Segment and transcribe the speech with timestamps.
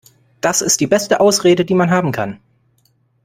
[0.41, 2.39] Das ist die beste Ausrede, die man haben kann.